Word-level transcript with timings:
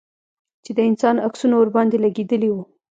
چې 0.63 0.71
د 0.77 0.79
انسان 0.89 1.15
عکسونه 1.27 1.55
ورباندې 1.57 1.97
لگېدلي 2.05 2.49
وو. 2.51 2.63